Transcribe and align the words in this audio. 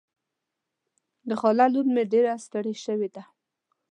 د 1.27 1.29
خاله 1.39 1.65
لور 1.73 1.85
مې 1.93 2.03
ډېره 2.11 2.33
ستړې 2.45 2.73
شوې 2.85 3.09
ده. 3.15 3.23